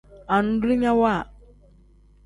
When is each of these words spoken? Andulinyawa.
Andulinyawa. 0.35 1.13